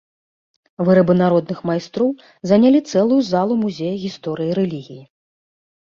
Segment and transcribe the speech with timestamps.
[0.87, 2.09] Вырабы народных майстроў
[2.55, 5.03] занялі цэлую залу музея гісторыі рэлігіі.